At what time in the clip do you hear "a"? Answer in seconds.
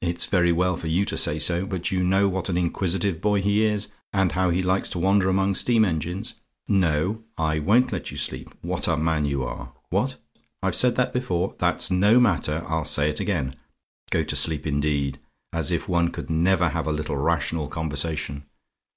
8.86-8.96, 16.86-16.92